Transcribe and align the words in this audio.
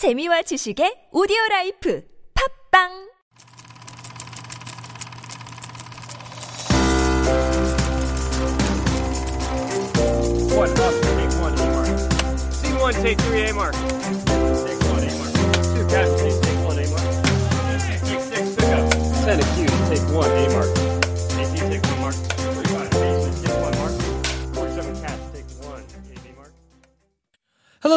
재미와 0.00 0.40
지식의 0.40 1.10
오디오 1.12 1.36
라이프 1.50 2.00
팝빵 2.32 2.88
One 10.56 10.72
up, 10.80 10.96
take 11.04 11.36
one 11.36 11.52
A 11.52 11.68
mark. 11.68 11.92
C 12.50 12.72
one, 12.80 12.94
take 12.94 13.20
three 13.20 13.42
A 13.42 13.52
mark. 13.52 14.39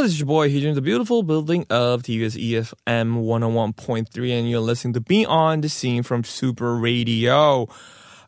This 0.03 0.11
is 0.11 0.19
your 0.19 0.27
boy 0.27 0.49
here 0.49 0.67
in 0.67 0.75
the 0.75 0.81
beautiful 0.81 1.23
building 1.23 1.65
of 1.69 2.03
TBS 2.03 2.35
eFM 2.35 3.23
101.3, 3.23 4.37
and 4.37 4.49
you're 4.49 4.59
listening 4.59 4.93
to 4.95 4.99
Beyond 4.99 5.63
the 5.63 5.69
Scene 5.69 6.03
from 6.03 6.25
Super 6.25 6.75
Radio. 6.75 7.69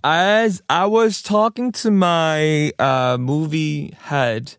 As 0.01 0.63
I 0.69 0.85
was 0.85 1.21
talking 1.21 1.73
to 1.73 1.91
my 1.91 2.71
uh, 2.79 3.17
movie 3.19 3.93
head, 3.99 4.55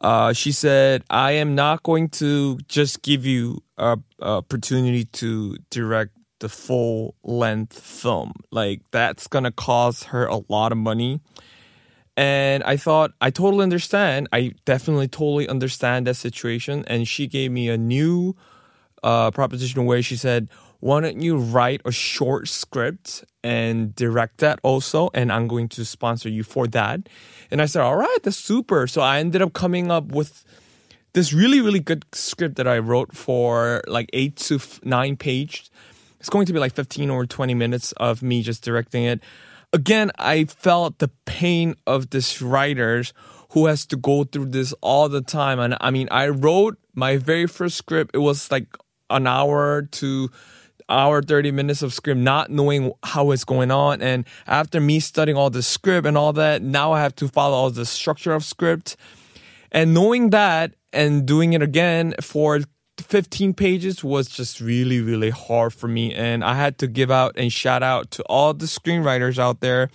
uh, 0.00 0.32
she 0.32 0.50
said, 0.50 1.04
I 1.10 1.32
am 1.32 1.54
not 1.54 1.82
going 1.82 2.08
to 2.20 2.56
just 2.68 3.02
give 3.02 3.26
you 3.26 3.62
a, 3.76 3.98
a 4.18 4.26
opportunity 4.26 5.04
to 5.04 5.58
direct 5.68 6.12
the 6.40 6.48
full 6.48 7.16
length 7.22 7.78
film. 7.78 8.32
Like, 8.50 8.80
that's 8.92 9.26
gonna 9.26 9.52
cost 9.52 10.04
her 10.04 10.24
a 10.24 10.40
lot 10.48 10.72
of 10.72 10.78
money. 10.78 11.20
And 12.16 12.62
I 12.64 12.76
thought, 12.76 13.12
I 13.20 13.30
totally 13.30 13.62
understand. 13.62 14.28
I 14.32 14.52
definitely 14.64 15.08
totally 15.08 15.48
understand 15.48 16.06
that 16.06 16.14
situation. 16.14 16.84
And 16.86 17.06
she 17.06 17.26
gave 17.26 17.52
me 17.52 17.68
a 17.68 17.76
new 17.76 18.34
uh, 19.02 19.30
proposition 19.30 19.84
where 19.84 20.02
she 20.02 20.16
said, 20.16 20.48
why 20.80 21.00
don't 21.00 21.20
you 21.20 21.36
write 21.36 21.80
a 21.84 21.90
short 21.90 22.48
script 22.48 23.24
and 23.42 23.94
direct 23.94 24.38
that 24.38 24.60
also? 24.62 25.10
And 25.14 25.32
I'm 25.32 25.48
going 25.48 25.68
to 25.70 25.84
sponsor 25.84 26.28
you 26.28 26.42
for 26.42 26.66
that. 26.68 27.08
And 27.50 27.60
I 27.60 27.66
said, 27.66 27.82
all 27.82 27.96
right, 27.96 28.18
that's 28.22 28.36
super. 28.36 28.86
So 28.86 29.00
I 29.00 29.18
ended 29.18 29.42
up 29.42 29.52
coming 29.52 29.90
up 29.90 30.06
with 30.06 30.44
this 31.12 31.32
really, 31.32 31.60
really 31.60 31.80
good 31.80 32.04
script 32.12 32.56
that 32.56 32.68
I 32.68 32.78
wrote 32.78 33.16
for 33.16 33.82
like 33.86 34.10
eight 34.12 34.36
to 34.36 34.56
f- 34.56 34.80
nine 34.84 35.16
pages. 35.16 35.70
It's 36.20 36.28
going 36.28 36.46
to 36.46 36.52
be 36.52 36.58
like 36.58 36.74
15 36.74 37.08
or 37.08 37.24
20 37.24 37.54
minutes 37.54 37.92
of 37.92 38.22
me 38.22 38.42
just 38.42 38.62
directing 38.62 39.04
it. 39.04 39.22
Again, 39.72 40.10
I 40.18 40.44
felt 40.44 40.98
the 40.98 41.10
pain 41.24 41.74
of 41.86 42.10
this 42.10 42.40
writers 42.40 43.12
who 43.50 43.66
has 43.66 43.86
to 43.86 43.96
go 43.96 44.24
through 44.24 44.46
this 44.46 44.72
all 44.80 45.08
the 45.08 45.20
time. 45.20 45.58
And 45.58 45.76
I 45.80 45.90
mean, 45.90 46.08
I 46.10 46.28
wrote 46.28 46.78
my 46.94 47.16
very 47.16 47.46
first 47.46 47.76
script. 47.76 48.14
It 48.14 48.18
was 48.18 48.50
like 48.50 48.76
an 49.10 49.26
hour 49.26 49.82
to 49.82 50.30
hour 50.88 51.20
30 51.20 51.50
minutes 51.50 51.82
of 51.82 51.92
script 51.92 52.20
not 52.20 52.48
knowing 52.48 52.92
how 53.02 53.32
it's 53.32 53.44
going 53.44 53.72
on 53.72 54.00
and 54.00 54.24
after 54.46 54.80
me 54.80 55.00
studying 55.00 55.36
all 55.36 55.50
the 55.50 55.62
script 55.62 56.06
and 56.06 56.16
all 56.16 56.32
that 56.32 56.62
now 56.62 56.92
i 56.92 57.00
have 57.00 57.12
to 57.12 57.26
follow 57.26 57.56
all 57.56 57.70
the 57.70 57.84
structure 57.84 58.32
of 58.32 58.44
script 58.44 58.96
and 59.72 59.92
knowing 59.92 60.30
that 60.30 60.74
and 60.92 61.26
doing 61.26 61.54
it 61.54 61.60
again 61.62 62.14
for 62.20 62.60
15 62.98 63.54
pages 63.54 64.02
was 64.02 64.28
just 64.28 64.60
really, 64.60 65.00
really 65.00 65.30
hard 65.30 65.72
for 65.72 65.88
me. 65.88 66.14
And 66.14 66.42
I 66.42 66.54
had 66.54 66.78
to 66.78 66.86
give 66.86 67.10
out 67.10 67.34
and 67.36 67.52
shout 67.52 67.82
out 67.82 68.10
to 68.12 68.22
all 68.24 68.54
the 68.54 68.66
screenwriters 68.66 69.38
out 69.38 69.60
there 69.60 69.90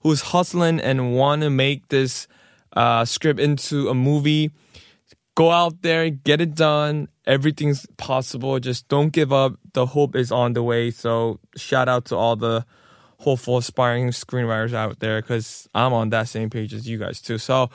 who's 0.00 0.20
hustling 0.20 0.80
and 0.80 1.14
want 1.14 1.42
to 1.42 1.50
make 1.50 1.88
this 1.88 2.28
uh, 2.74 3.04
script 3.04 3.40
into 3.40 3.88
a 3.88 3.94
movie. 3.94 4.50
Go 5.34 5.50
out 5.50 5.82
there, 5.82 6.10
get 6.10 6.40
it 6.40 6.54
done. 6.54 7.08
Everything's 7.26 7.86
possible. 7.96 8.60
Just 8.60 8.86
don't 8.88 9.10
give 9.10 9.32
up. 9.32 9.54
The 9.72 9.86
hope 9.86 10.14
is 10.14 10.30
on 10.30 10.52
the 10.52 10.62
way. 10.62 10.90
So 10.90 11.40
shout 11.56 11.88
out 11.88 12.04
to 12.06 12.16
all 12.16 12.36
the 12.36 12.64
hopeful, 13.18 13.56
aspiring 13.56 14.08
screenwriters 14.08 14.74
out 14.74 15.00
there 15.00 15.20
because 15.20 15.68
I'm 15.74 15.92
on 15.92 16.10
that 16.10 16.28
same 16.28 16.50
page 16.50 16.74
as 16.74 16.86
you 16.86 16.98
guys 16.98 17.20
too. 17.20 17.38
So 17.38 17.70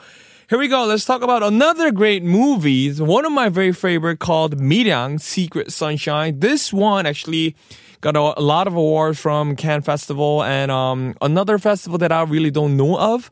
here 0.50 0.58
we 0.58 0.66
go. 0.66 0.84
Let's 0.84 1.04
talk 1.04 1.22
about 1.22 1.44
another 1.44 1.92
great 1.92 2.24
movie. 2.24 2.92
One 2.94 3.24
of 3.24 3.30
my 3.30 3.48
very 3.48 3.70
favorite 3.70 4.18
called 4.18 4.58
Miryang 4.58 5.20
Secret 5.20 5.70
Sunshine. 5.70 6.40
This 6.40 6.72
one 6.72 7.06
actually 7.06 7.54
got 8.00 8.16
a, 8.16 8.20
lot 8.20 8.66
of 8.66 8.74
awards 8.74 9.20
from 9.20 9.54
Cannes 9.54 9.82
Festival 9.82 10.42
and 10.42 10.72
um, 10.72 11.14
another 11.22 11.56
festival 11.60 11.98
that 11.98 12.10
I 12.10 12.22
really 12.22 12.50
don't 12.50 12.76
know 12.76 12.98
of. 12.98 13.30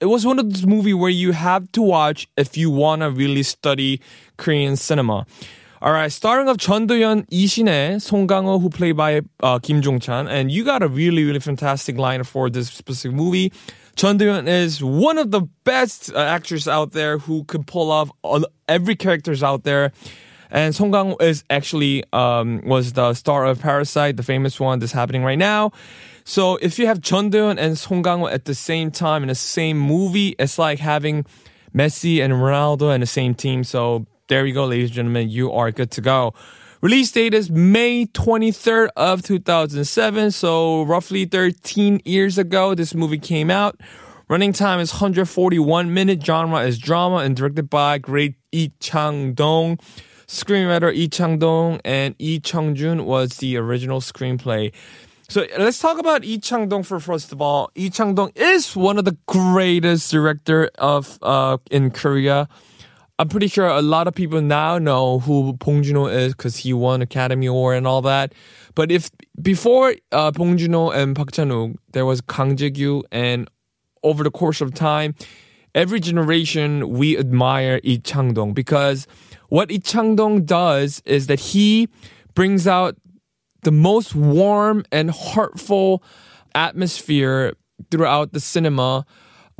It 0.00 0.06
was 0.06 0.26
one 0.26 0.38
of 0.38 0.52
those 0.52 0.66
movies 0.66 0.96
where 0.96 1.08
you 1.08 1.32
have 1.32 1.72
to 1.72 1.80
watch 1.80 2.28
if 2.36 2.58
you 2.58 2.68
want 2.68 3.00
to 3.00 3.10
really 3.10 3.42
study 3.42 4.02
Korean 4.36 4.76
cinema. 4.76 5.24
All 5.82 5.94
right, 5.94 6.12
starring 6.12 6.46
of 6.46 6.58
Chun 6.58 6.86
Do-yeon, 6.86 8.02
Song 8.02 8.28
Kang-ho, 8.28 8.58
who 8.58 8.68
played 8.68 8.98
by 8.98 9.22
uh, 9.42 9.58
Kim 9.60 9.80
Jong-chan, 9.80 10.28
and 10.28 10.52
you 10.52 10.62
got 10.62 10.82
a 10.82 10.88
really, 10.88 11.24
really 11.24 11.40
fantastic 11.40 11.96
line 11.96 12.22
for 12.24 12.50
this 12.50 12.68
specific 12.68 13.16
movie. 13.16 13.50
Chun 13.96 14.18
Do-yeon 14.18 14.46
is 14.46 14.84
one 14.84 15.16
of 15.16 15.30
the 15.30 15.40
best 15.64 16.12
uh, 16.12 16.18
actors 16.18 16.68
out 16.68 16.92
there 16.92 17.16
who 17.16 17.44
can 17.44 17.64
pull 17.64 17.90
off 17.90 18.10
all, 18.20 18.44
every 18.68 18.94
characters 18.94 19.42
out 19.42 19.64
there. 19.64 19.90
And 20.50 20.76
Song 20.76 20.92
Kang 20.92 21.16
is 21.18 21.44
actually 21.48 22.04
um, 22.12 22.60
was 22.66 22.92
the 22.92 23.14
star 23.14 23.46
of 23.46 23.60
Parasite, 23.60 24.18
the 24.18 24.22
famous 24.22 24.60
one 24.60 24.80
that's 24.80 24.92
happening 24.92 25.24
right 25.24 25.38
now. 25.38 25.72
So 26.24 26.56
if 26.56 26.78
you 26.78 26.88
have 26.88 27.00
Chun 27.00 27.30
Do-yeon 27.30 27.56
and 27.58 27.78
Song 27.78 28.02
Kang 28.02 28.22
at 28.26 28.44
the 28.44 28.54
same 28.54 28.90
time 28.90 29.22
in 29.22 29.28
the 29.28 29.34
same 29.34 29.78
movie, 29.78 30.36
it's 30.38 30.58
like 30.58 30.78
having 30.78 31.24
Messi 31.74 32.22
and 32.22 32.34
Ronaldo 32.34 32.94
in 32.94 33.00
the 33.00 33.06
same 33.06 33.34
team. 33.34 33.64
So 33.64 34.04
there 34.30 34.46
you 34.46 34.54
go, 34.54 34.64
ladies 34.64 34.90
and 34.90 34.94
gentlemen, 34.94 35.28
you 35.28 35.50
are 35.50 35.72
good 35.72 35.90
to 35.90 36.00
go. 36.00 36.32
Release 36.80 37.10
date 37.10 37.34
is 37.34 37.50
May 37.50 38.06
23rd 38.06 38.90
of 38.96 39.22
2007. 39.22 40.30
So 40.30 40.84
roughly 40.84 41.24
13 41.24 42.00
years 42.04 42.38
ago, 42.38 42.76
this 42.76 42.94
movie 42.94 43.18
came 43.18 43.50
out. 43.50 43.80
Running 44.28 44.52
time 44.52 44.78
is 44.78 44.92
141 44.92 45.92
minute. 45.92 46.24
Genre 46.24 46.60
is 46.60 46.78
drama 46.78 47.16
and 47.16 47.34
directed 47.34 47.68
by 47.68 47.98
great 47.98 48.36
Lee 48.52 48.72
Chang-dong. 48.78 49.78
Screenwriter 50.28 50.92
Lee 50.92 51.08
Chang-dong 51.08 51.80
and 51.84 52.14
Lee 52.20 52.38
Chung-jun 52.38 53.06
was 53.06 53.38
the 53.38 53.56
original 53.56 54.00
screenplay. 54.00 54.72
So 55.28 55.44
let's 55.58 55.80
talk 55.80 55.98
about 55.98 56.22
Lee 56.22 56.38
Chang-dong 56.38 56.84
for 56.84 57.00
first 57.00 57.32
of 57.32 57.42
all. 57.42 57.72
Lee 57.74 57.90
Chang-dong 57.90 58.30
is 58.36 58.76
one 58.76 58.96
of 58.96 59.04
the 59.04 59.18
greatest 59.26 60.12
director 60.12 60.70
of 60.78 61.18
uh, 61.20 61.58
in 61.72 61.90
Korea. 61.90 62.48
I'm 63.20 63.28
pretty 63.28 63.48
sure 63.48 63.66
a 63.66 63.82
lot 63.82 64.08
of 64.08 64.14
people 64.14 64.40
now 64.40 64.78
know 64.78 65.18
who 65.18 65.52
Bong 65.52 65.82
Joon-ho 65.82 66.06
is 66.06 66.32
because 66.32 66.56
he 66.56 66.72
won 66.72 67.02
Academy 67.02 67.44
Award 67.44 67.76
and 67.76 67.86
all 67.86 68.00
that. 68.00 68.34
But 68.74 68.90
if 68.90 69.10
before 69.42 69.94
uh, 70.10 70.30
Bong 70.30 70.56
Joon-ho 70.56 70.88
and 70.88 71.14
Park 71.14 71.32
Chan-wook, 71.32 71.76
there 71.92 72.06
was 72.06 72.22
Kang 72.22 72.56
Je-gyu, 72.56 73.02
and 73.12 73.46
over 74.02 74.24
the 74.24 74.30
course 74.30 74.62
of 74.62 74.72
time, 74.72 75.14
every 75.74 76.00
generation 76.00 76.88
we 76.88 77.18
admire 77.18 77.78
Lee 77.84 77.98
Chang-dong 77.98 78.54
because 78.54 79.06
what 79.50 79.68
Lee 79.68 79.80
Chang-dong 79.80 80.46
does 80.46 81.02
is 81.04 81.26
that 81.26 81.40
he 81.40 81.90
brings 82.32 82.66
out 82.66 82.96
the 83.64 83.70
most 83.70 84.14
warm 84.14 84.82
and 84.90 85.10
heartful 85.10 86.02
atmosphere 86.54 87.52
throughout 87.90 88.32
the 88.32 88.40
cinema 88.40 89.04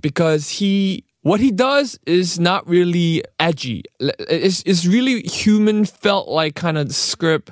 because 0.01 0.49
he 0.49 1.05
what 1.23 1.41
he 1.41 1.51
does 1.51 1.99
is 2.07 2.39
not 2.39 2.67
really 2.67 3.23
edgy. 3.39 3.85
It's, 3.99 4.63
it's 4.65 4.87
really 4.87 5.23
human 5.23 5.85
felt 5.85 6.29
like 6.29 6.55
kind 6.55 6.79
of 6.79 6.95
script 6.95 7.51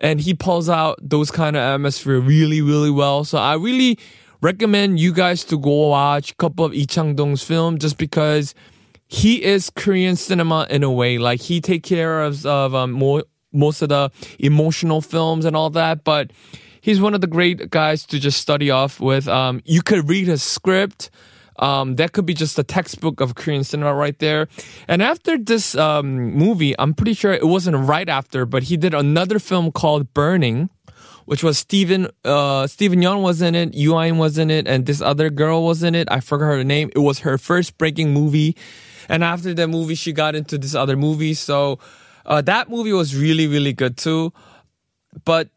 and 0.00 0.20
he 0.20 0.34
pulls 0.34 0.68
out 0.68 0.98
those 1.02 1.30
kind 1.30 1.56
of 1.56 1.62
atmosphere 1.62 2.20
really, 2.20 2.60
really 2.60 2.90
well. 2.90 3.24
So 3.24 3.38
I 3.38 3.54
really 3.54 3.98
recommend 4.40 5.00
you 5.00 5.12
guys 5.12 5.42
to 5.44 5.58
go 5.58 5.88
watch 5.88 6.32
a 6.32 6.34
couple 6.36 6.64
of 6.64 6.72
Lee 6.72 6.86
Chang-dong's 6.86 7.42
film 7.42 7.78
just 7.78 7.98
because 7.98 8.54
he 9.08 9.42
is 9.42 9.70
Korean 9.70 10.14
cinema 10.14 10.66
in 10.70 10.82
a 10.84 10.90
way. 10.90 11.18
Like 11.18 11.40
he 11.40 11.60
take 11.60 11.82
care 11.82 12.22
of, 12.22 12.44
of 12.46 12.74
um, 12.74 12.92
more, 12.92 13.24
most 13.52 13.82
of 13.82 13.88
the 13.88 14.10
emotional 14.38 15.00
films 15.00 15.44
and 15.44 15.56
all 15.56 15.70
that, 15.70 16.04
but 16.04 16.30
he's 16.80 17.00
one 17.00 17.14
of 17.14 17.20
the 17.20 17.26
great 17.26 17.70
guys 17.70 18.06
to 18.06 18.20
just 18.20 18.40
study 18.40 18.70
off 18.70 19.00
with. 19.00 19.26
Um, 19.26 19.62
you 19.64 19.82
could 19.82 20.08
read 20.08 20.28
his 20.28 20.42
script. 20.42 21.10
Um, 21.58 21.96
that 21.96 22.12
could 22.12 22.26
be 22.26 22.34
just 22.34 22.58
a 22.58 22.62
textbook 22.62 23.20
of 23.20 23.34
Korean 23.34 23.64
cinema 23.64 23.94
right 23.94 24.18
there. 24.18 24.48
And 24.86 25.02
after 25.02 25.36
this 25.36 25.74
um, 25.74 26.32
movie, 26.32 26.78
I'm 26.78 26.94
pretty 26.94 27.14
sure 27.14 27.32
it 27.32 27.46
wasn't 27.46 27.76
right 27.76 28.08
after, 28.08 28.46
but 28.46 28.64
he 28.64 28.76
did 28.76 28.94
another 28.94 29.38
film 29.38 29.72
called 29.72 30.14
Burning, 30.14 30.70
which 31.24 31.42
was 31.42 31.58
Steven 31.58 32.08
uh, 32.24 32.66
Steven 32.66 33.00
Yeun 33.00 33.22
was 33.22 33.42
in 33.42 33.54
it, 33.54 33.74
In 33.74 34.18
was 34.18 34.38
in 34.38 34.50
it, 34.50 34.68
and 34.68 34.86
this 34.86 35.00
other 35.00 35.30
girl 35.30 35.64
was 35.64 35.82
in 35.82 35.94
it. 35.94 36.08
I 36.10 36.20
forgot 36.20 36.46
her 36.46 36.64
name. 36.64 36.90
It 36.94 37.00
was 37.00 37.20
her 37.20 37.36
first 37.38 37.76
breaking 37.76 38.12
movie. 38.12 38.56
And 39.08 39.24
after 39.24 39.54
that 39.54 39.68
movie, 39.68 39.94
she 39.94 40.12
got 40.12 40.34
into 40.34 40.58
this 40.58 40.74
other 40.74 40.96
movie. 40.96 41.34
So 41.34 41.78
uh, 42.26 42.42
that 42.42 42.68
movie 42.68 42.92
was 42.92 43.16
really, 43.16 43.46
really 43.46 43.72
good 43.72 43.96
too. 43.96 44.32
But 45.24 45.48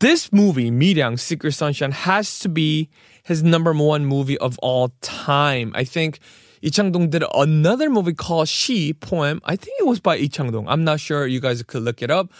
this 0.00 0.32
movie, 0.32 0.70
Miryang 0.70 1.18
Secret 1.18 1.52
Sunshine, 1.52 1.92
has 1.92 2.38
to 2.40 2.48
be 2.48 2.90
his 3.26 3.42
number 3.42 3.72
one 3.72 4.06
movie 4.06 4.38
of 4.38 4.56
all 4.60 4.92
time. 5.00 5.72
I 5.74 5.82
think 5.82 6.20
Lee 6.62 6.70
Chang-dong 6.70 7.10
did 7.10 7.24
another 7.34 7.90
movie 7.90 8.14
called 8.14 8.48
She 8.48 8.94
poem. 8.94 9.40
I 9.44 9.56
think 9.56 9.80
it 9.80 9.86
was 9.86 9.98
by 9.98 10.16
Lee 10.16 10.28
Chang-dong. 10.28 10.68
I'm 10.68 10.84
not 10.84 11.00
sure. 11.00 11.26
You 11.26 11.40
guys 11.40 11.60
could 11.64 11.82
look 11.82 12.02
it 12.02 12.10
up. 12.10 12.30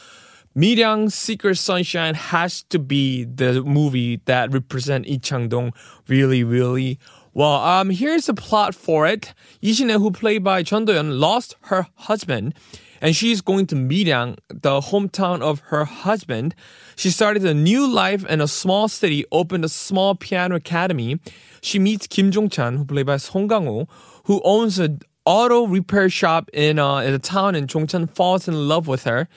Miryang's 0.55 1.15
Secret 1.15 1.57
Sunshine 1.57 2.15
has 2.15 2.63
to 2.71 2.79
be 2.79 3.25
the 3.25 3.63
movie 3.63 4.21
that 4.27 4.53
represent 4.53 5.07
Lee 5.07 5.19
Chang-dong 5.19 5.73
really, 6.07 6.45
really 6.45 7.01
well. 7.37 7.57
Um, 7.73 7.91
here's 7.91 8.27
the 8.27 8.35
plot 8.35 8.75
for 8.75 9.07
it. 9.07 9.35
Shin-ae, 9.63 9.99
who 9.99 10.11
played 10.11 10.43
by 10.43 10.63
Chun 10.63 10.85
Do-yeon, 10.87 11.19
lost 11.19 11.57
her 11.71 11.87
husband 11.95 12.55
and 13.01 13.15
she's 13.15 13.41
going 13.41 13.67
to 13.67 13.75
Miryang, 13.75 14.39
the 14.49 14.81
hometown 14.81 15.43
of 15.43 15.61
her 15.67 15.85
husband. 15.85 16.55
She 16.97 17.11
started 17.11 17.45
a 17.45 17.55
new 17.55 17.87
life 17.87 18.25
in 18.27 18.41
a 18.41 18.49
small 18.49 18.89
city, 18.89 19.25
opened 19.31 19.65
a 19.65 19.69
small 19.69 20.15
piano 20.15 20.57
academy. 20.57 21.21
She 21.61 21.79
meets 21.79 22.07
Kim 22.07 22.31
Jong-chan, 22.31 22.77
who 22.77 22.85
played 22.85 23.07
by 23.07 23.19
Song 23.19 23.49
Kang-ho, 23.49 23.89
who 24.25 24.41
owns 24.45 24.79
an 24.79 25.01
auto 25.25 25.67
repair 25.67 26.09
shop 26.09 26.49
in, 26.53 26.79
uh, 26.79 26.99
in 26.99 27.13
the 27.13 27.19
town, 27.19 27.55
and 27.55 27.69
Jong-chan 27.69 28.09
falls 28.09 28.49
in 28.49 28.69
love 28.69 28.87
with 28.87 29.05
her. 29.05 29.29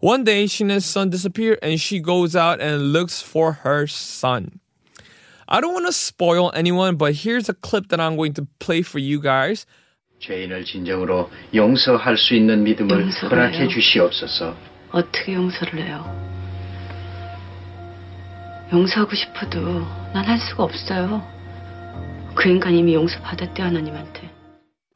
One 0.00 0.24
day, 0.24 0.46
Shin's 0.46 0.84
son 0.84 1.10
disappears, 1.10 1.58
and 1.62 1.80
she 1.80 2.00
goes 2.00 2.36
out 2.36 2.60
and 2.60 2.92
looks 2.92 3.22
for 3.22 3.52
her 3.52 3.86
son. 3.86 4.60
I 5.47 5.59
don't 5.59 5.73
want 5.73 5.85
to 5.87 5.91
spoil 5.91 6.51
anyone, 6.55 6.95
but 6.97 7.13
here's 7.13 7.49
a 7.49 7.53
clip 7.53 7.89
that 7.89 7.99
I'm 7.99 8.15
going 8.15 8.33
to 8.35 8.47
play 8.59 8.81
for 8.81 8.99
you 8.99 9.19
guys. 9.21 9.65
죄인을 10.19 10.65
진정으로 10.65 11.29
용서할 11.53 12.15
수 12.17 12.35
있는 12.35 12.63
믿음을 12.63 13.01
용서해요. 13.01 13.29
허락해 13.29 13.67
주시옵소서. 13.67 14.55
어떻게 14.91 15.33
용서를 15.33 15.79
해요? 15.83 16.05
용서하고 18.71 19.15
싶어도 19.15 19.59
난 20.13 20.25
할 20.25 20.39
수가 20.39 20.63
없어요. 20.63 21.21
그 22.35 22.47
인간 22.49 22.73
이미 22.73 22.93
용서받았대 22.93 23.61
하나님한테. 23.61 24.29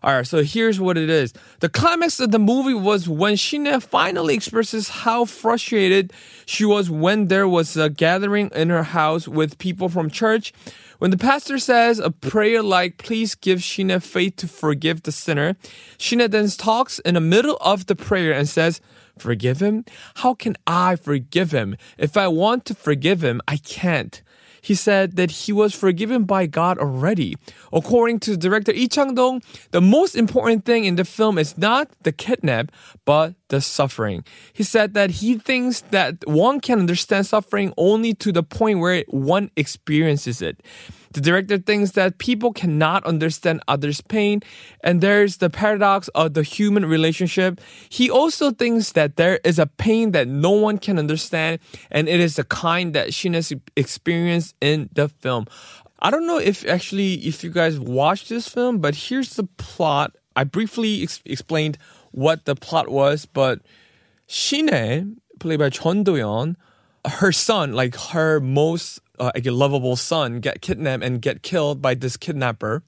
Alright, 0.03 0.27
so 0.27 0.43
here's 0.43 0.81
what 0.81 0.97
it 0.97 1.11
is. 1.11 1.35
The 1.61 1.69
climax 1.69 2.21
of 2.21 2.31
the 2.31 2.39
movie 2.39 2.73
was 2.73 3.07
when 3.07 3.35
Sheena 3.35 3.83
finally 3.83 4.35
expresses 4.35 4.89
how 4.89 5.27
frustrated 5.27 6.15
she 6.47 6.65
was 6.65 6.89
when 6.89 7.27
there 7.27 7.47
was 7.47 7.77
a 7.77 7.91
gathering 7.91 8.51
in 8.55 8.71
her 8.71 8.83
house 8.83 9.29
with 9.29 9.59
people 9.59 9.91
from 9.91 10.09
church. 10.09 10.55
When 11.01 11.11
the 11.11 11.19
pastor 11.19 11.59
says 11.59 11.99
a 11.99 12.11
prayer 12.11 12.63
like, 12.63 12.97
please 12.97 13.35
give 13.35 13.59
Sheena 13.59 14.03
faith 14.03 14.37
to 14.37 14.49
forgive 14.49 15.03
the 15.03 15.13
sinner, 15.13 15.57
Sheena 15.99 16.31
then 16.31 16.49
talks 16.49 16.99
in 17.01 17.15
the 17.15 17.21
middle 17.21 17.59
of 17.61 17.85
the 17.85 17.97
prayer 17.97 18.33
and 18.33 18.49
says, 18.49 18.81
Forgive 19.19 19.61
him? 19.61 19.85
How 20.17 20.33
can 20.33 20.57
I 20.67 20.97
forgive 20.97 21.53
him? 21.53 21.77
If 21.99 22.17
I 22.17 22.29
want 22.29 22.65
to 22.67 22.75
forgive 22.75 23.23
him, 23.23 23.43
I 23.47 23.59
can't 23.59 24.23
he 24.61 24.75
said 24.75 25.17
that 25.17 25.31
he 25.31 25.53
was 25.53 25.75
forgiven 25.75 26.25
by 26.25 26.47
God 26.47 26.79
already. 26.79 27.37
According 27.73 28.21
to 28.21 28.37
director 28.37 28.73
Lee 28.73 28.89
Chang-dong, 28.89 29.43
the 29.71 29.81
most 29.81 30.15
important 30.15 30.65
thing 30.65 30.85
in 30.85 30.97
the 30.97 31.05
film 31.05 31.39
is 31.39 31.57
not 31.57 31.89
the 32.03 32.13
kidnap, 32.13 32.73
but 33.05 33.35
the 33.51 33.61
suffering. 33.61 34.25
He 34.53 34.63
said 34.63 34.95
that 34.95 35.11
he 35.11 35.37
thinks 35.37 35.83
that 35.91 36.27
one 36.27 36.61
can 36.61 36.79
understand 36.81 37.27
suffering 37.27 37.75
only 37.77 38.15
to 38.15 38.33
the 38.33 38.43
point 38.43 38.79
where 38.79 39.05
one 39.09 39.51
experiences 39.57 40.41
it. 40.41 40.63
The 41.13 41.21
director 41.21 41.59
thinks 41.59 41.93
that 41.93 42.19
people 42.19 42.53
cannot 42.53 43.05
understand 43.05 43.63
others' 43.67 44.01
pain, 44.01 44.43
and 44.85 45.01
there's 45.01 45.39
the 45.39 45.51
paradox 45.51 46.07
of 46.15 46.35
the 46.35 46.45
human 46.45 46.87
relationship. 46.87 47.61
He 47.89 48.09
also 48.09 48.53
thinks 48.53 48.93
that 48.93 49.17
there 49.17 49.41
is 49.43 49.59
a 49.59 49.67
pain 49.67 50.13
that 50.13 50.29
no 50.29 50.53
one 50.53 50.79
can 50.79 50.99
understand, 50.99 51.59
and 51.91 52.09
it 52.09 52.21
is 52.21 52.37
the 52.37 52.45
kind 52.45 52.95
that 52.95 53.09
Shina's 53.09 53.53
experienced 53.77 54.55
in 54.61 54.89
the 54.93 55.09
film. 55.09 55.47
I 55.99 56.11
don't 56.11 56.27
know 56.27 56.39
if 56.39 56.65
actually 56.67 57.15
if 57.27 57.43
you 57.43 57.51
guys 57.51 57.79
watched 57.79 58.29
this 58.29 58.49
film, 58.49 58.79
but 58.79 58.95
here's 58.95 59.35
the 59.35 59.45
plot. 59.45 60.17
I 60.37 60.45
briefly 60.45 61.03
ex- 61.03 61.21
explained 61.27 61.77
what 62.11 62.45
the 62.45 62.55
plot 62.55 62.89
was, 62.89 63.27
but 63.27 63.61
Shine, 64.27 65.21
played 65.39 65.59
by 65.59 65.71
Chun 65.71 66.05
Do-yeon, 66.05 66.57
her 67.07 67.33
son, 67.33 67.73
like 67.73 67.97
her 67.97 68.41
most 68.41 69.01
uh, 69.19 69.33
like 69.35 69.47
lovable 69.47 69.97
son, 69.97 70.41
get 70.41 70.61
kidnapped 70.61 71.03
and 71.03 71.21
get 71.21 71.43
killed 71.43 71.83
by 71.83 71.95
this 71.95 72.17
kidnapper. 72.17 72.83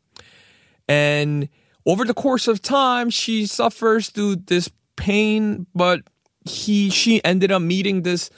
And 0.89 1.49
over 1.87 2.05
the 2.05 2.15
course 2.15 2.49
of 2.49 2.63
time, 2.63 3.11
she 3.11 3.47
suffers 3.47 4.11
through 4.11 4.37
this 4.37 4.71
pain, 4.97 5.67
but 5.75 6.01
he 6.45 6.91
she 6.91 7.25
ended 7.25 7.53
up 7.53 7.63
meeting 7.63 8.03
this 8.03 8.31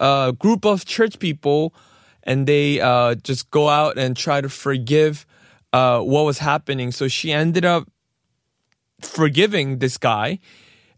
uh, 0.00 0.32
group 0.32 0.64
of 0.64 0.84
church 0.84 1.18
people, 1.18 1.74
and 2.22 2.46
they 2.46 2.80
uh, 2.80 3.14
just 3.16 3.50
go 3.50 3.68
out 3.68 3.98
and 3.98 4.16
try 4.16 4.40
to 4.40 4.48
forgive 4.48 5.26
uh, 5.72 6.00
what 6.00 6.24
was 6.24 6.38
happening. 6.38 6.92
So 6.92 7.08
she 7.08 7.32
ended 7.32 7.64
up 7.64 7.88
forgiving 9.04 9.78
this 9.78 9.98
guy. 9.98 10.38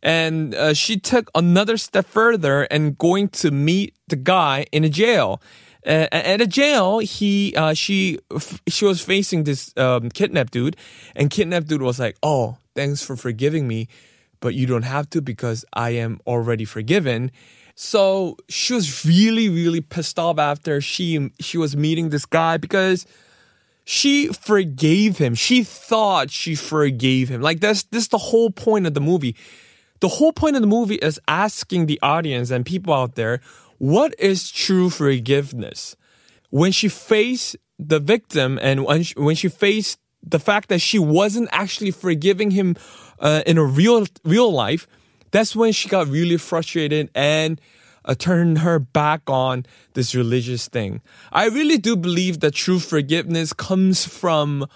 And 0.02 0.54
uh, 0.54 0.74
she 0.74 0.98
took 0.98 1.30
another 1.34 1.76
step 1.78 2.06
further 2.06 2.64
and 2.64 2.98
going 2.98 3.28
to 3.40 3.50
meet 3.50 3.94
the 4.08 4.16
guy 4.16 4.66
in 4.70 4.84
a 4.84 4.90
jail. 4.90 5.40
Uh, 5.86 6.08
at 6.12 6.40
a 6.40 6.46
jail, 6.46 6.98
he 6.98 7.54
uh, 7.56 7.74
she 7.74 8.18
f- 8.34 8.60
she 8.68 8.84
was 8.86 9.02
facing 9.02 9.44
this 9.44 9.72
um, 9.76 10.08
kidnap 10.08 10.50
dude, 10.50 10.76
and 11.14 11.30
kidnap 11.30 11.64
dude 11.64 11.82
was 11.82 11.98
like, 11.98 12.16
"Oh, 12.22 12.56
thanks 12.74 13.02
for 13.02 13.16
forgiving 13.16 13.68
me, 13.68 13.88
but 14.40 14.54
you 14.54 14.66
don't 14.66 14.84
have 14.84 15.10
to 15.10 15.20
because 15.20 15.62
I 15.74 15.90
am 15.90 16.20
already 16.26 16.64
forgiven." 16.64 17.30
So 17.74 18.36
she 18.48 18.72
was 18.72 19.04
really, 19.04 19.48
really 19.48 19.82
pissed 19.82 20.18
off 20.18 20.38
after 20.38 20.80
she 20.80 21.30
she 21.38 21.58
was 21.58 21.76
meeting 21.76 22.08
this 22.08 22.24
guy 22.24 22.56
because 22.56 23.04
she 23.84 24.28
forgave 24.28 25.18
him. 25.18 25.34
She 25.34 25.62
thought 25.62 26.30
she 26.30 26.54
forgave 26.54 27.28
him. 27.28 27.40
Like 27.40 27.60
that's 27.60 27.84
this 27.84 28.04
is 28.04 28.08
the 28.08 28.18
whole 28.18 28.50
point 28.50 28.86
of 28.86 28.94
the 28.94 29.00
movie. 29.00 29.36
The 30.00 30.08
whole 30.08 30.32
point 30.32 30.56
of 30.56 30.62
the 30.62 30.68
movie 30.68 30.96
is 30.96 31.20
asking 31.28 31.86
the 31.86 31.98
audience 32.02 32.50
and 32.50 32.66
people 32.66 32.92
out 32.92 33.14
there, 33.14 33.40
what 33.78 34.14
is 34.18 34.50
true 34.50 34.90
forgiveness? 34.90 35.96
When 36.50 36.72
she 36.72 36.88
faced 36.88 37.56
the 37.78 38.00
victim 38.00 38.58
and 38.62 38.84
when 38.84 39.02
she, 39.02 39.14
when 39.16 39.36
she 39.36 39.48
faced 39.48 39.98
the 40.22 40.38
fact 40.38 40.68
that 40.70 40.80
she 40.80 40.98
wasn't 40.98 41.48
actually 41.52 41.90
forgiving 41.90 42.50
him 42.50 42.76
uh, 43.20 43.42
in 43.46 43.58
a 43.58 43.64
real 43.64 44.06
real 44.24 44.50
life, 44.50 44.86
that's 45.30 45.54
when 45.54 45.72
she 45.72 45.88
got 45.88 46.08
really 46.08 46.38
frustrated 46.38 47.10
and 47.14 47.60
uh, 48.04 48.14
turned 48.14 48.58
her 48.58 48.78
back 48.78 49.22
on 49.28 49.64
this 49.94 50.14
religious 50.14 50.68
thing. 50.68 51.00
I 51.32 51.46
really 51.46 51.78
do 51.78 51.96
believe 51.96 52.40
that 52.40 52.54
true 52.54 52.78
forgiveness 52.78 53.52
comes 53.52 54.04
from 54.04 54.66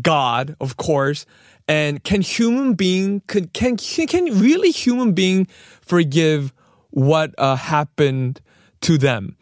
God, 0.00 0.56
of 0.60 0.76
course. 0.76 1.26
And 1.68 2.02
can 2.02 2.22
human 2.22 2.74
being 2.74 3.20
can 3.28 3.46
can 3.48 3.76
can 3.76 4.24
really 4.40 4.70
human 4.70 5.12
being 5.12 5.46
forgive 5.80 6.52
what 6.90 7.34
uh, 7.38 7.56
happened 7.56 8.40
to 8.82 8.98
them? 8.98 9.36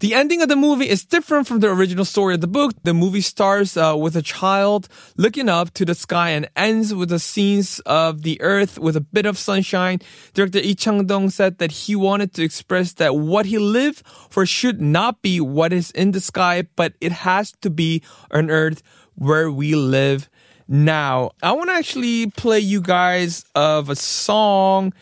The 0.00 0.12
ending 0.12 0.42
of 0.42 0.48
the 0.48 0.56
movie 0.56 0.88
is 0.88 1.04
different 1.04 1.46
from 1.46 1.60
the 1.60 1.70
original 1.70 2.04
story 2.04 2.34
of 2.34 2.40
the 2.40 2.48
book. 2.48 2.72
The 2.82 2.92
movie 2.92 3.20
starts 3.20 3.76
uh, 3.76 3.94
with 3.96 4.16
a 4.16 4.22
child 4.22 4.88
looking 5.16 5.48
up 5.48 5.72
to 5.74 5.84
the 5.84 5.94
sky 5.94 6.30
and 6.30 6.48
ends 6.56 6.92
with 6.92 7.10
the 7.10 7.20
scenes 7.20 7.78
of 7.86 8.22
the 8.22 8.40
earth 8.40 8.76
with 8.76 8.96
a 8.96 9.00
bit 9.00 9.24
of 9.24 9.38
sunshine. 9.38 10.00
Director 10.32 10.58
Lee 10.58 10.74
Chang-dong 10.74 11.30
said 11.30 11.58
that 11.58 11.70
he 11.70 11.94
wanted 11.94 12.34
to 12.34 12.42
express 12.42 12.94
that 12.94 13.14
what 13.14 13.46
he 13.46 13.58
lived 13.58 14.04
for 14.30 14.44
should 14.44 14.80
not 14.80 15.22
be 15.22 15.40
what 15.40 15.72
is 15.72 15.92
in 15.92 16.10
the 16.10 16.20
sky, 16.20 16.64
but 16.74 16.94
it 17.00 17.12
has 17.12 17.52
to 17.62 17.70
be 17.70 18.02
on 18.32 18.50
earth 18.50 18.82
where 19.14 19.48
we 19.48 19.76
live 19.76 20.28
now. 20.66 21.30
I 21.40 21.52
want 21.52 21.70
to 21.70 21.74
actually 21.74 22.30
play 22.30 22.58
you 22.58 22.80
guys 22.80 23.44
of 23.54 23.90
a 23.90 23.96
song 23.96 24.92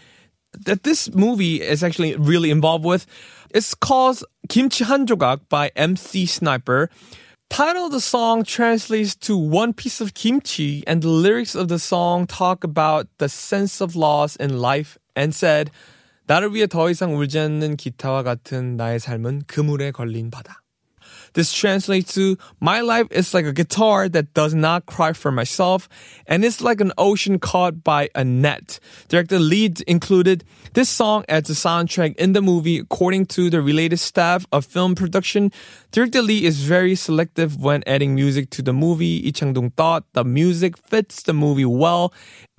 that 0.67 0.83
this 0.83 1.11
movie 1.15 1.63
is 1.63 1.83
actually 1.83 2.15
really 2.17 2.51
involved 2.51 2.85
with. 2.85 3.07
It's 3.54 3.74
called 3.74 4.24
Kimchi 4.50 4.86
한조각 4.86 5.50
by 5.50 5.72
MC 5.76 6.26
Sniper. 6.26 6.90
Title 7.50 7.86
of 7.86 7.92
the 7.92 8.02
song 8.02 8.44
translates 8.44 9.16
to 9.16 9.38
one 9.38 9.72
piece 9.72 10.02
of 10.02 10.14
kimchi, 10.14 10.84
and 10.86 11.02
the 11.02 11.08
lyrics 11.08 11.56
of 11.56 11.70
the 11.70 11.80
song 11.80 12.28
talk 12.28 12.64
about 12.64 13.08
the 13.20 13.30
sense 13.30 13.80
of 13.80 13.96
loss 13.96 14.36
in 14.36 14.60
life 14.60 14.98
and 15.16 15.34
said, 15.34 15.72
나를 16.28 16.54
위해 16.54 16.68
더 16.68 16.90
이상 16.90 17.16
울지 17.16 17.40
않는 17.40 17.78
기타와 17.78 18.24
같은 18.24 18.76
나의 18.76 19.00
삶은 19.00 19.44
그물에 19.48 19.92
걸린 19.92 20.30
바다. 20.30 20.61
This 21.35 21.53
translates 21.53 22.15
to 22.15 22.37
My 22.61 22.81
life 22.81 23.07
is 23.11 23.33
like 23.35 23.47
a 23.47 23.53
guitar 23.53 24.09
that 24.09 24.35
does 24.35 24.55
not 24.55 24.87
cry 24.87 25.13
for 25.13 25.33
myself, 25.33 25.89
and 26.27 26.45
it's 26.45 26.61
like 26.61 26.81
an 26.81 26.93
ocean 26.99 27.39
caught 27.39 27.83
by 27.83 28.09
a 28.15 28.25
net. 28.25 28.79
Director 29.09 29.39
Lee 29.39 29.73
included 29.87 30.45
this 30.75 30.91
song 30.91 31.25
as 31.29 31.49
a 31.49 31.53
soundtrack 31.53 32.17
in 32.17 32.33
the 32.33 32.43
movie, 32.43 32.79
according 32.79 33.27
to 33.27 33.51
the 33.51 33.63
related 33.63 33.99
staff 33.99 34.45
of 34.53 34.65
film 34.65 34.95
production. 34.95 35.51
Director 35.91 36.23
Lee 36.23 36.45
is 36.45 36.65
very 36.65 36.95
selective 36.95 37.61
when 37.61 37.83
adding 37.87 38.15
music 38.15 38.51
to 38.51 38.63
the 38.63 38.73
movie. 38.73 39.23
Lee 39.23 39.33
Chang-dong 39.33 39.71
thought 39.71 40.05
the 40.13 40.25
music 40.25 40.77
fits 40.77 41.23
the 41.23 41.33
movie 41.33 41.65
well. 41.65 42.13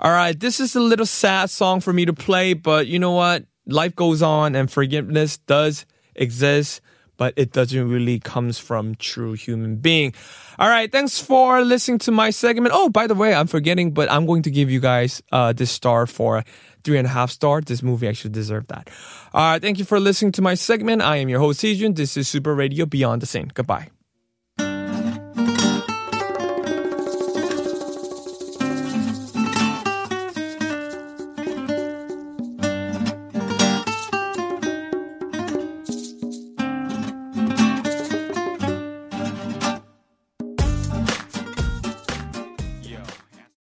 Alright, 0.04 0.40
this 0.40 0.60
is 0.60 0.76
a 0.76 0.80
little 0.80 1.06
sad 1.06 1.50
song 1.50 1.80
for 1.80 1.94
me 1.94 2.06
to 2.06 2.14
play, 2.14 2.54
but 2.54 2.88
you 2.88 3.00
know 3.00 3.12
what? 3.12 3.46
Life 3.66 3.96
goes 3.96 4.22
on 4.22 4.56
and 4.56 4.70
forgiveness 4.70 5.38
does 5.38 5.86
exist 6.16 6.82
but 7.18 7.34
it 7.36 7.52
doesn't 7.52 7.90
really 7.90 8.20
comes 8.20 8.60
from 8.60 8.96
true 8.96 9.34
human 9.34 9.78
being. 9.78 10.14
All 10.60 10.70
right, 10.70 10.92
thanks 10.92 11.20
for 11.20 11.62
listening 11.62 12.00
to 12.00 12.12
my 12.12 12.30
segment. 12.30 12.74
Oh, 12.74 12.90
by 12.90 13.08
the 13.08 13.16
way, 13.16 13.34
I'm 13.34 13.48
forgetting, 13.48 13.92
but 13.92 14.12
I'm 14.12 14.26
going 14.26 14.44
to 14.44 14.52
give 14.52 14.70
you 14.70 14.80
guys 14.80 15.22
uh, 15.32 15.54
this 15.54 15.72
star 15.72 16.06
for 16.08 16.44
three 16.84 16.98
and 16.98 17.08
a 17.08 17.10
half 17.10 17.32
star. 17.32 17.62
This 17.62 17.82
movie 17.82 18.08
actually 18.08 18.32
deserved 18.32 18.70
that. 18.70 18.90
All 19.34 19.54
right, 19.54 19.62
thank 19.62 19.80
you 19.80 19.86
for 19.86 20.00
listening 20.00 20.32
to 20.34 20.42
my 20.42 20.54
segment. 20.56 21.02
I 21.02 21.18
am 21.18 21.30
your 21.30 21.40
host, 21.40 21.62
Sejun. 21.62 21.96
This 21.96 22.18
is 22.18 22.28
Super 22.28 22.54
Radio 22.54 22.86
Beyond 22.86 23.22
the 23.22 23.26
Scene. 23.26 23.52
Goodbye. 23.54 23.90